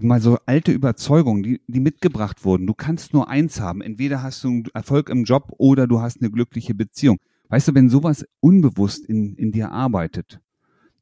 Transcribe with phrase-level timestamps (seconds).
[0.00, 2.66] mal so alte Überzeugungen, die, die mitgebracht wurden.
[2.66, 3.80] Du kannst nur eins haben.
[3.80, 7.18] Entweder hast du einen Erfolg im Job oder du hast eine glückliche Beziehung.
[7.48, 10.40] Weißt du, wenn sowas unbewusst in, in dir arbeitet,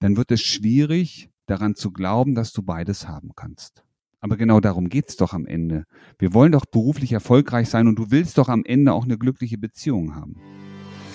[0.01, 3.85] dann wird es schwierig, daran zu glauben, dass du beides haben kannst.
[4.21, 5.85] Aber genau darum geht's doch am Ende.
[6.19, 9.59] Wir wollen doch beruflich erfolgreich sein und du willst doch am Ende auch eine glückliche
[9.59, 10.37] Beziehung haben.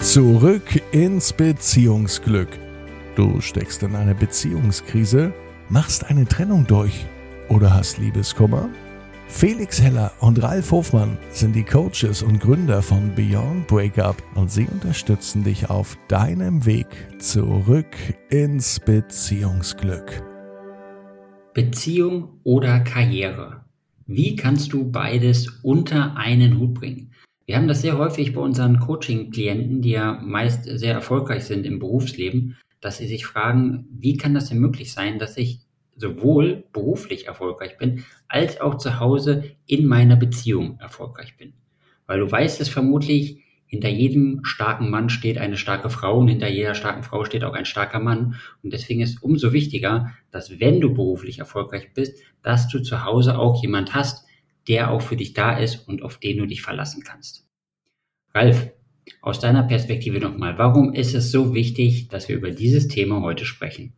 [0.02, 2.50] Zurück ins Beziehungsglück.
[3.16, 5.34] Du steckst in einer Beziehungskrise,
[5.70, 7.08] machst eine Trennung durch
[7.50, 8.70] oder hast Liebeskummer?
[9.28, 14.66] Felix Heller und Ralf Hofmann sind die Coaches und Gründer von Beyond Breakup und sie
[14.66, 16.88] unterstützen dich auf deinem Weg
[17.20, 17.96] zurück
[18.30, 20.24] ins Beziehungsglück.
[21.54, 23.66] Beziehung oder Karriere?
[24.06, 27.12] Wie kannst du beides unter einen Hut bringen?
[27.46, 31.80] Wir haben das sehr häufig bei unseren Coaching-Klienten, die ja meist sehr erfolgreich sind im
[31.80, 35.67] Berufsleben, dass sie sich fragen, wie kann das denn möglich sein, dass ich
[35.98, 41.54] sowohl beruflich erfolgreich bin, als auch zu Hause in meiner Beziehung erfolgreich bin.
[42.06, 46.48] Weil du weißt es vermutlich, hinter jedem starken Mann steht eine starke Frau und hinter
[46.48, 48.36] jeder starken Frau steht auch ein starker Mann.
[48.64, 53.38] Und deswegen ist umso wichtiger, dass wenn du beruflich erfolgreich bist, dass du zu Hause
[53.38, 54.26] auch jemand hast,
[54.70, 57.46] der auch für dich da ist und auf den du dich verlassen kannst.
[58.34, 58.72] Ralf,
[59.22, 63.46] aus deiner Perspektive nochmal, warum ist es so wichtig, dass wir über dieses Thema heute
[63.46, 63.94] sprechen?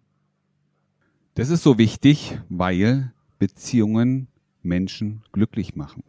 [1.39, 4.27] Das ist so wichtig, weil Beziehungen
[4.61, 6.03] Menschen glücklich machen.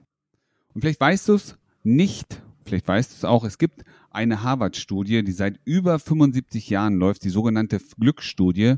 [0.75, 5.25] Und vielleicht weißt du es nicht Vielleicht weißt du es auch, es gibt eine Harvard-Studie,
[5.25, 8.77] die seit über 75 Jahren läuft, die sogenannte Glücksstudie.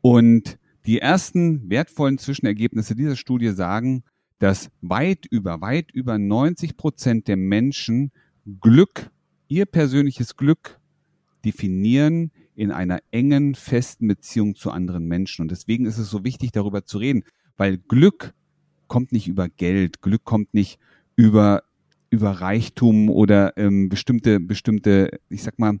[0.00, 4.02] Und die ersten wertvollen Zwischenergebnisse dieser Studie sagen,
[4.40, 8.10] dass weit über, weit über 90 Prozent der Menschen
[8.60, 9.10] Glück,
[9.46, 10.80] ihr persönliches Glück
[11.44, 15.42] definieren in einer engen, festen Beziehung zu anderen Menschen.
[15.42, 17.22] Und deswegen ist es so wichtig, darüber zu reden,
[17.56, 18.34] weil Glück
[18.88, 20.78] kommt nicht über Geld, Glück kommt nicht
[21.14, 21.62] über
[22.10, 25.78] über Reichtum oder ähm, bestimmte, bestimmte, ich sag mal,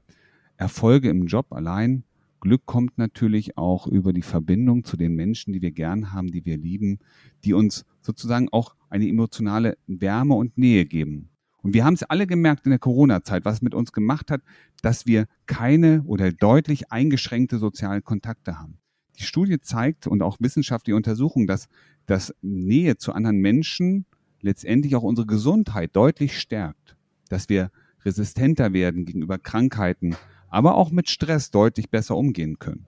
[0.56, 2.04] Erfolge im Job allein.
[2.40, 6.44] Glück kommt natürlich auch über die Verbindung zu den Menschen, die wir gern haben, die
[6.44, 6.98] wir lieben,
[7.44, 11.30] die uns sozusagen auch eine emotionale Wärme und Nähe geben.
[11.62, 14.42] Und wir haben es alle gemerkt in der Corona-Zeit, was es mit uns gemacht hat,
[14.82, 18.78] dass wir keine oder deutlich eingeschränkte soziale Kontakte haben.
[19.18, 21.68] Die Studie zeigt und auch wissenschaftliche Untersuchungen, dass,
[22.06, 24.06] dass Nähe zu anderen Menschen
[24.40, 26.96] letztendlich auch unsere Gesundheit deutlich stärkt,
[27.28, 27.72] dass wir
[28.04, 30.16] resistenter werden gegenüber Krankheiten,
[30.48, 32.86] aber auch mit Stress deutlich besser umgehen können.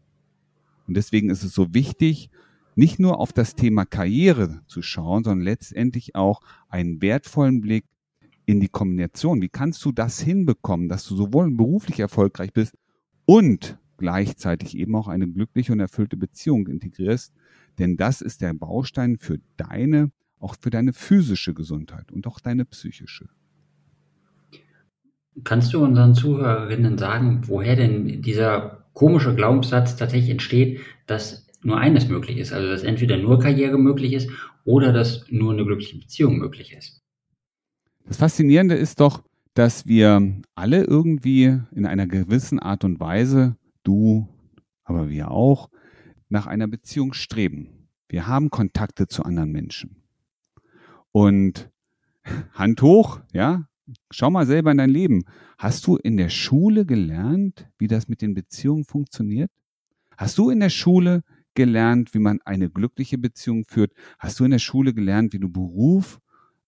[0.87, 2.31] Und deswegen ist es so wichtig,
[2.77, 7.85] nicht nur auf das Thema Karriere zu schauen, sondern letztendlich auch einen wertvollen Blick
[8.51, 9.41] in die Kombination.
[9.41, 12.77] Wie kannst du das hinbekommen, dass du sowohl beruflich erfolgreich bist
[13.25, 17.33] und gleichzeitig eben auch eine glückliche und erfüllte Beziehung integrierst?
[17.79, 20.11] Denn das ist der Baustein für deine
[20.41, 23.29] auch für deine physische Gesundheit und auch deine psychische.
[25.45, 32.09] Kannst du unseren Zuhörerinnen sagen, woher denn dieser komische Glaubenssatz tatsächlich entsteht, dass nur eines
[32.09, 34.31] möglich ist, also dass entweder nur Karriere möglich ist
[34.65, 37.00] oder dass nur eine glückliche Beziehung möglich ist?
[38.11, 39.23] Das Faszinierende ist doch,
[39.55, 44.27] dass wir alle irgendwie in einer gewissen Art und Weise, du,
[44.83, 45.71] aber wir auch,
[46.29, 47.87] nach einer Beziehung streben.
[48.09, 50.03] Wir haben Kontakte zu anderen Menschen.
[51.13, 51.71] Und
[52.53, 53.69] Hand hoch, ja,
[54.11, 55.23] schau mal selber in dein Leben.
[55.57, 59.53] Hast du in der Schule gelernt, wie das mit den Beziehungen funktioniert?
[60.17, 61.23] Hast du in der Schule
[61.55, 63.93] gelernt, wie man eine glückliche Beziehung führt?
[64.19, 66.19] Hast du in der Schule gelernt, wie du Beruf,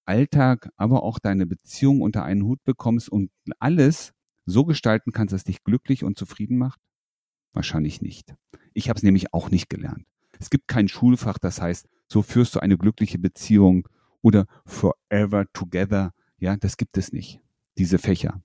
[0.04, 4.12] Alltag, aber auch deine Beziehung unter einen Hut bekommst und alles
[4.44, 6.80] so gestalten kannst, dass dich glücklich und zufrieden macht?
[7.52, 8.34] Wahrscheinlich nicht.
[8.72, 10.06] Ich habe es nämlich auch nicht gelernt.
[10.38, 13.88] Es gibt kein Schulfach, das heißt, so führst du eine glückliche Beziehung
[14.22, 16.12] oder Forever Together.
[16.38, 17.40] Ja, das gibt es nicht,
[17.78, 18.42] diese Fächer.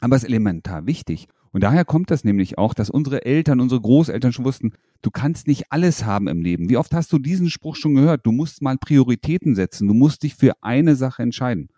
[0.00, 1.28] Aber es ist elementar wichtig.
[1.52, 4.72] Und daher kommt das nämlich auch, dass unsere Eltern, unsere Großeltern schon wussten,
[5.02, 6.68] du kannst nicht alles haben im Leben.
[6.68, 8.26] Wie oft hast du diesen Spruch schon gehört?
[8.26, 9.88] Du musst mal Prioritäten setzen.
[9.88, 11.68] Du musst dich für eine Sache entscheiden.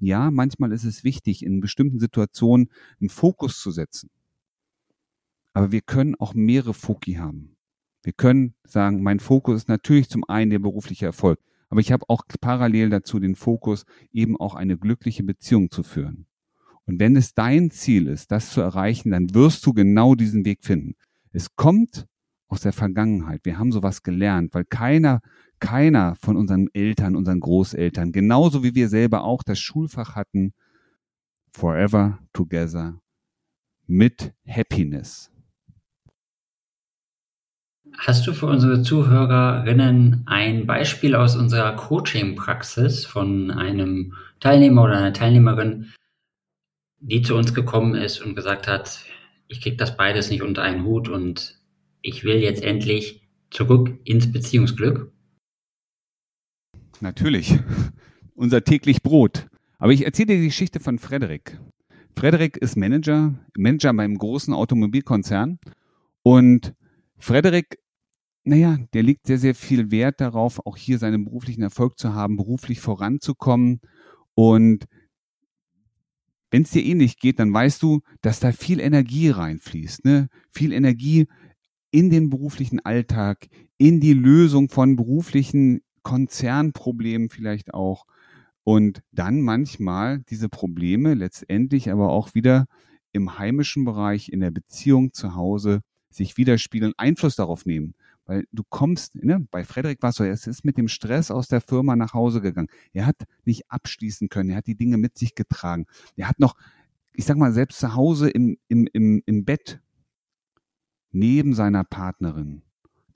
[0.00, 2.70] Ja, manchmal ist es wichtig, in bestimmten Situationen
[3.00, 4.10] einen Fokus zu setzen.
[5.52, 7.56] Aber wir können auch mehrere Foki haben.
[8.04, 11.40] Wir können sagen, mein Fokus ist natürlich zum einen der berufliche Erfolg.
[11.68, 16.27] Aber ich habe auch parallel dazu den Fokus, eben auch eine glückliche Beziehung zu führen.
[16.88, 20.64] Und wenn es dein Ziel ist, das zu erreichen, dann wirst du genau diesen Weg
[20.64, 20.94] finden.
[21.32, 22.06] Es kommt
[22.48, 23.42] aus der Vergangenheit.
[23.44, 25.20] Wir haben sowas gelernt, weil keiner,
[25.60, 30.54] keiner von unseren Eltern, unseren Großeltern, genauso wie wir selber auch das Schulfach hatten,
[31.52, 32.98] Forever Together
[33.86, 35.30] mit Happiness.
[37.98, 45.12] Hast du für unsere Zuhörerinnen ein Beispiel aus unserer Coaching-Praxis von einem Teilnehmer oder einer
[45.12, 45.92] Teilnehmerin,
[47.00, 49.00] die zu uns gekommen ist und gesagt hat,
[49.46, 51.58] ich kriege das beides nicht unter einen Hut und
[52.02, 55.10] ich will jetzt endlich zurück ins Beziehungsglück?
[57.00, 57.58] Natürlich.
[58.34, 59.46] Unser täglich Brot.
[59.78, 61.58] Aber ich erzähle dir die Geschichte von Frederik.
[62.16, 65.58] Frederik ist Manager, Manager beim großen Automobilkonzern.
[66.22, 66.74] Und
[67.16, 67.78] Frederik,
[68.44, 72.36] naja, der legt sehr, sehr viel Wert darauf, auch hier seinen beruflichen Erfolg zu haben,
[72.36, 73.80] beruflich voranzukommen.
[74.34, 74.86] Und
[76.50, 80.28] wenn es dir ähnlich geht, dann weißt du, dass da viel Energie reinfließt, ne?
[80.50, 81.26] Viel Energie
[81.90, 83.48] in den beruflichen Alltag,
[83.78, 88.04] in die Lösung von beruflichen Konzernproblemen vielleicht auch.
[88.64, 92.66] Und dann manchmal diese Probleme letztendlich aber auch wieder
[93.12, 95.80] im heimischen Bereich, in der Beziehung zu Hause
[96.10, 97.94] sich widerspiegeln, Einfluss darauf nehmen.
[98.28, 101.48] Weil du kommst, ne, bei Frederik war es so, er ist mit dem Stress aus
[101.48, 102.68] der Firma nach Hause gegangen.
[102.92, 103.16] Er hat
[103.46, 105.86] nicht abschließen können, er hat die Dinge mit sich getragen.
[106.14, 106.54] Er hat noch,
[107.14, 109.80] ich sag mal, selbst zu Hause im, im, im, im Bett
[111.10, 112.60] neben seiner Partnerin,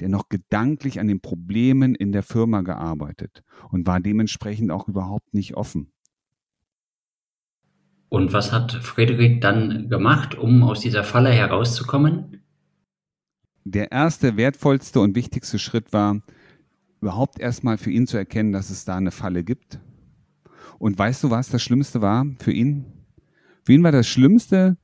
[0.00, 5.34] der noch gedanklich an den Problemen in der Firma gearbeitet und war dementsprechend auch überhaupt
[5.34, 5.92] nicht offen.
[8.08, 12.41] Und was hat Frederik dann gemacht, um aus dieser Falle herauszukommen?
[13.64, 16.20] Der erste, wertvollste und wichtigste Schritt war,
[17.00, 19.80] überhaupt erstmal für ihn zu erkennen, dass es da eine Falle gibt.
[20.78, 22.84] Und weißt du, was das Schlimmste war für ihn?
[23.64, 24.76] Für ihn war das Schlimmste,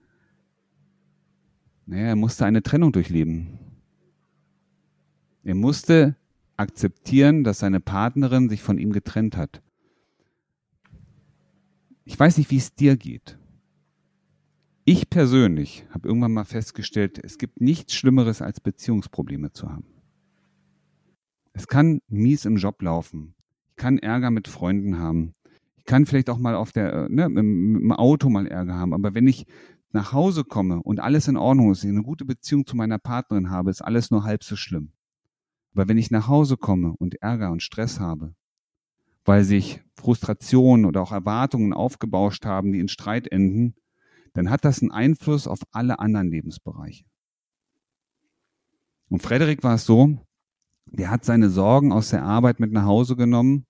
[1.87, 3.59] naja, er musste eine Trennung durchleben.
[5.43, 6.17] Er musste
[6.59, 9.63] akzeptieren, dass seine Partnerin sich von ihm getrennt hat.
[12.05, 13.38] Ich weiß nicht, wie es dir geht.
[14.91, 19.85] Ich persönlich habe irgendwann mal festgestellt, es gibt nichts Schlimmeres als Beziehungsprobleme zu haben.
[21.53, 23.35] Es kann mies im Job laufen.
[23.69, 25.35] Ich kann Ärger mit Freunden haben.
[25.77, 28.95] Ich kann vielleicht auch mal auf der, äh, ne, im Auto mal Ärger haben.
[28.95, 29.45] Aber wenn ich
[29.93, 33.51] nach Hause komme und alles in Ordnung ist, ich eine gute Beziehung zu meiner Partnerin
[33.51, 34.93] habe, ist alles nur halb so schlimm.
[35.75, 38.35] Aber wenn ich nach Hause komme und Ärger und Stress habe,
[39.27, 43.75] weil sich Frustrationen oder auch Erwartungen aufgebauscht haben, die in Streit enden,
[44.39, 47.05] dann hat das einen Einfluss auf alle anderen Lebensbereiche.
[49.09, 50.17] Und Frederik war es so,
[50.87, 53.67] der hat seine Sorgen aus der Arbeit mit nach Hause genommen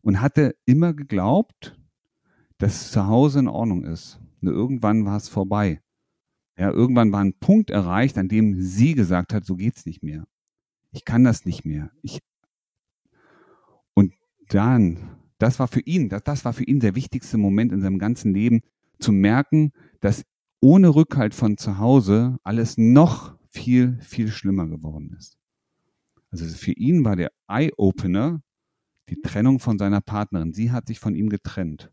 [0.00, 1.76] und hatte immer geglaubt,
[2.58, 4.20] dass es zu Hause in Ordnung ist.
[4.40, 5.82] Nur irgendwann war es vorbei.
[6.56, 10.28] Ja, irgendwann war ein Punkt erreicht, an dem sie gesagt hat, so geht's nicht mehr.
[10.92, 11.90] Ich kann das nicht mehr.
[12.02, 12.20] Ich
[13.94, 14.14] und
[14.48, 17.98] dann, das war für ihn, das, das war für ihn der wichtigste Moment in seinem
[17.98, 18.60] ganzen Leben,
[18.98, 20.24] zu merken, dass
[20.60, 25.38] ohne Rückhalt von zu Hause alles noch viel, viel schlimmer geworden ist.
[26.30, 28.42] Also für ihn war der Eye-Opener
[29.08, 30.52] die Trennung von seiner Partnerin.
[30.52, 31.90] Sie hat sich von ihm getrennt.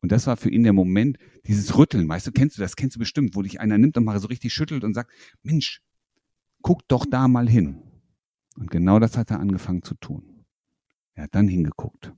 [0.00, 2.08] Und das war für ihn der Moment, dieses Rütteln.
[2.08, 2.76] Weißt du, kennst du das?
[2.76, 5.12] Kennst du bestimmt, wo dich einer nimmt und mal so richtig schüttelt und sagt,
[5.42, 5.80] Mensch,
[6.60, 7.82] guck doch da mal hin.
[8.56, 10.44] Und genau das hat er angefangen zu tun.
[11.14, 12.12] Er hat dann hingeguckt.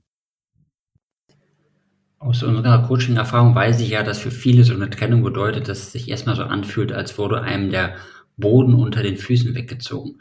[2.25, 5.91] Aus unserer Coaching-Erfahrung weiß ich ja, dass für viele so eine Trennung bedeutet, dass es
[5.91, 7.97] sich erstmal so anfühlt, als wurde einem der
[8.35, 10.19] Boden unter den Füßen weggezogen.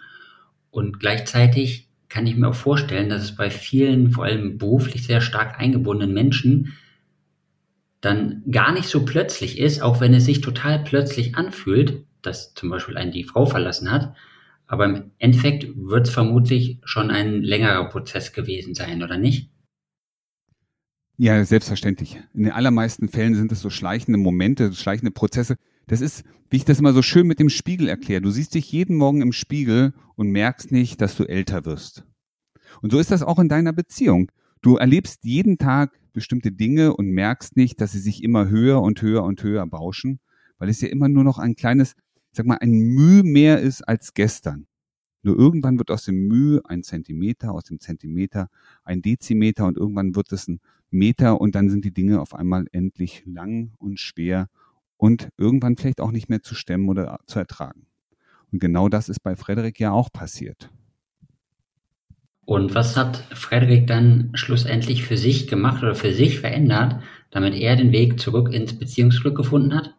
[0.71, 5.23] Und gleichzeitig kann ich mir auch vorstellen, dass es bei vielen, vor allem beruflich sehr
[5.23, 6.75] stark eingebundenen Menschen,
[8.03, 12.69] dann gar nicht so plötzlich ist, auch wenn es sich total plötzlich anfühlt, dass zum
[12.69, 14.15] Beispiel einen die Frau verlassen hat.
[14.67, 19.49] Aber im Endeffekt wird es vermutlich schon ein längerer Prozess gewesen sein, oder nicht?
[21.17, 22.21] Ja, selbstverständlich.
[22.35, 25.55] In den allermeisten Fällen sind es so schleichende Momente, schleichende Prozesse.
[25.87, 28.21] Das ist, wie ich das immer so schön mit dem Spiegel erkläre.
[28.21, 32.05] Du siehst dich jeden Morgen im Spiegel und merkst nicht, dass du älter wirst.
[32.83, 34.31] Und so ist das auch in deiner Beziehung.
[34.61, 39.01] Du erlebst jeden Tag bestimmte Dinge und merkst nicht, dass sie sich immer höher und
[39.01, 40.19] höher und höher bauschen,
[40.59, 41.95] weil es ja immer nur noch ein kleines,
[42.33, 44.67] sag mal, ein Mühe mehr ist als gestern.
[45.25, 48.51] Nur irgendwann wird aus dem Mühe ein Zentimeter, aus dem Zentimeter
[48.85, 52.67] ein Dezimeter und irgendwann wird es ein Meter und dann sind die Dinge auf einmal
[52.73, 54.49] endlich lang und schwer
[54.99, 57.87] und irgendwann vielleicht auch nicht mehr zu stemmen oder zu ertragen.
[58.53, 60.71] Und genau das ist bei Frederik ja auch passiert.
[62.45, 67.77] Und was hat Frederik dann schlussendlich für sich gemacht oder für sich verändert, damit er
[67.77, 69.95] den Weg zurück ins Beziehungsglück gefunden hat?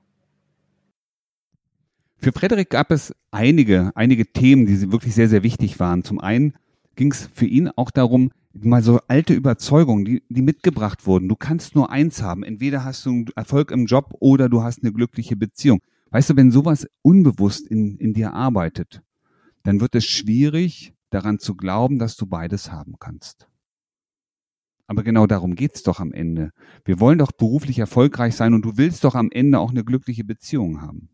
[2.25, 6.03] Für Frederik gab es einige, einige Themen, die wirklich sehr, sehr wichtig waren.
[6.03, 6.55] Zum einen
[6.95, 11.29] ging es für ihn auch darum, mal so alte Überzeugungen, die, die mitgebracht wurden.
[11.29, 12.41] Du kannst nur eins haben.
[12.41, 15.81] Entweder hast du einen Erfolg im Job oder du hast eine glückliche Beziehung.
[16.09, 19.03] Weißt du, wenn sowas unbewusst in, in dir arbeitet,
[19.61, 23.47] dann wird es schwierig, daran zu glauben, dass du beides haben kannst.
[24.87, 26.53] Aber genau darum geht's doch am Ende.
[26.85, 30.23] Wir wollen doch beruflich erfolgreich sein und du willst doch am Ende auch eine glückliche
[30.23, 31.09] Beziehung haben.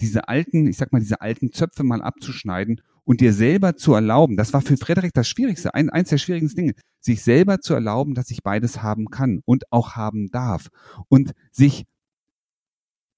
[0.00, 4.36] Diese alten, ich sag mal, diese alten Zöpfe mal abzuschneiden und dir selber zu erlauben,
[4.36, 8.14] das war für Frederik das Schwierigste, ein, eins der schwierigsten Dinge, sich selber zu erlauben,
[8.14, 10.68] dass ich beides haben kann und auch haben darf
[11.08, 11.86] und sich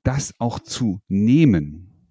[0.03, 2.09] das auch zu nehmen,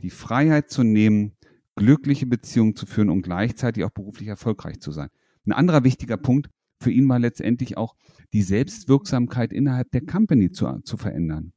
[0.00, 1.32] die Freiheit zu nehmen,
[1.76, 5.08] glückliche Beziehungen zu führen und gleichzeitig auch beruflich erfolgreich zu sein.
[5.46, 6.48] Ein anderer wichtiger Punkt
[6.80, 7.96] für ihn war letztendlich auch
[8.32, 11.52] die Selbstwirksamkeit innerhalb der Company zu, zu verändern.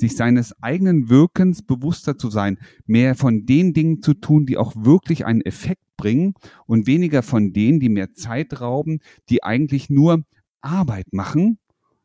[0.00, 4.72] Sich seines eigenen Wirkens bewusster zu sein, mehr von den Dingen zu tun, die auch
[4.74, 6.32] wirklich einen Effekt bringen
[6.64, 10.24] und weniger von denen, die mehr Zeit rauben, die eigentlich nur
[10.62, 11.58] Arbeit machen,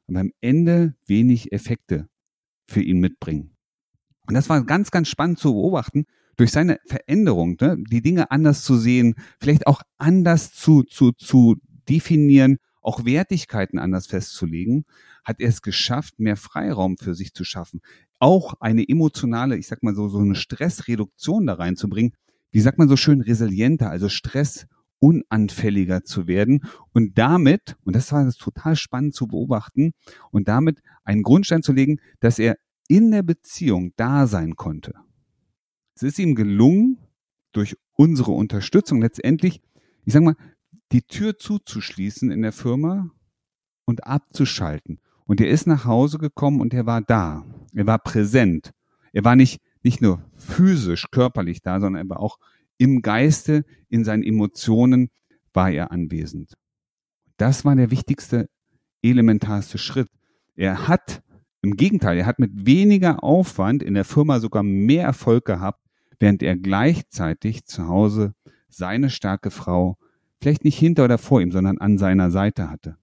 [0.09, 2.09] aber am Ende wenig Effekte
[2.67, 3.55] für ihn mitbringen.
[4.27, 8.65] Und das war ganz, ganz spannend zu beobachten, durch seine Veränderung, ne, die Dinge anders
[8.65, 11.55] zu sehen, vielleicht auch anders zu, zu, zu
[11.87, 14.83] definieren, auch Wertigkeiten anders festzulegen,
[15.25, 17.81] hat er es geschafft, mehr Freiraum für sich zu schaffen.
[18.19, 22.13] Auch eine emotionale, ich sag mal so, so eine Stressreduktion da reinzubringen.
[22.51, 24.67] Wie sagt man so schön, resilienter, also Stress
[24.99, 26.61] unanfälliger zu werden
[26.93, 29.91] und damit, und das war das total spannend zu beobachten,
[30.31, 34.93] und damit einen Grundstein zu legen, dass er in der Beziehung da sein konnte.
[35.95, 36.99] Es ist ihm gelungen,
[37.51, 39.61] durch unsere Unterstützung letztendlich,
[40.03, 40.35] ich sag mal,
[40.91, 43.11] die Tür zuzuschließen in der Firma
[43.85, 44.99] und abzuschalten.
[45.25, 47.45] Und er ist nach Hause gekommen und er war da.
[47.73, 48.71] Er war präsent.
[49.11, 52.37] Er war nicht, nicht nur physisch, körperlich da, sondern er war auch
[52.77, 55.09] im Geiste, in seinen Emotionen
[55.53, 56.53] war er anwesend.
[57.37, 58.49] Das war der wichtigste,
[59.01, 60.09] elementarste Schritt.
[60.55, 61.21] Er hat,
[61.61, 65.81] im Gegenteil, er hat mit weniger Aufwand in der Firma sogar mehr Erfolg gehabt,
[66.19, 68.33] während er gleichzeitig zu Hause
[68.69, 69.97] seine starke Frau
[70.41, 72.97] vielleicht nicht hinter oder vor ihm, sondern an seiner Seite hatte.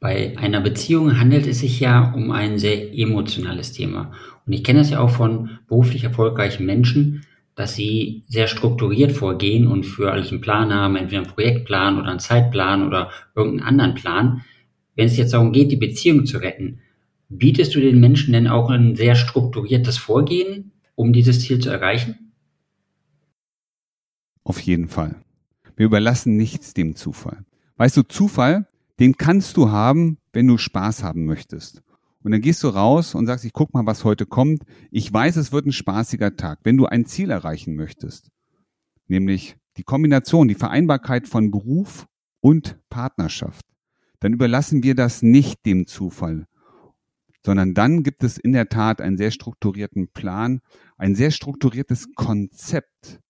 [0.00, 4.12] Bei einer Beziehung handelt es sich ja um ein sehr emotionales Thema.
[4.46, 7.24] Und ich kenne das ja auch von beruflich erfolgreichen Menschen,
[7.54, 12.08] dass sie sehr strukturiert vorgehen und für alles einen Plan haben, entweder einen Projektplan oder
[12.10, 14.44] einen Zeitplan oder irgendeinen anderen Plan.
[14.96, 16.80] Wenn es jetzt darum geht, die Beziehung zu retten,
[17.28, 22.32] bietest du den Menschen denn auch ein sehr strukturiertes Vorgehen um dieses Ziel zu erreichen?
[24.44, 25.16] Auf jeden Fall.
[25.76, 27.44] Wir überlassen nichts dem Zufall.
[27.76, 28.68] Weißt du, Zufall,
[29.00, 31.82] den kannst du haben, wenn du Spaß haben möchtest.
[32.22, 34.62] Und dann gehst du raus und sagst, ich guck mal, was heute kommt.
[34.90, 36.60] Ich weiß, es wird ein spaßiger Tag.
[36.64, 38.30] Wenn du ein Ziel erreichen möchtest,
[39.08, 42.06] nämlich die Kombination, die Vereinbarkeit von Beruf
[42.40, 43.66] und Partnerschaft,
[44.20, 46.46] dann überlassen wir das nicht dem Zufall,
[47.44, 50.60] sondern dann gibt es in der Tat einen sehr strukturierten Plan,
[50.96, 53.20] ein sehr strukturiertes Konzept,